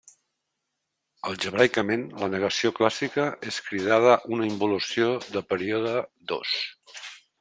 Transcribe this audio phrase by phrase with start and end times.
[1.31, 5.95] Algebraicament, la negació clàssica és cridada una involució de període
[6.33, 6.57] dos.